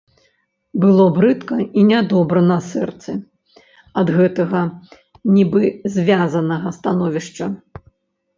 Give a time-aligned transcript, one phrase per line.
[0.83, 3.11] Было брыдка і нядобра на сэрцы
[4.03, 4.61] ад гэтага,
[5.35, 5.61] нібы
[5.99, 7.45] звязанага, становішча.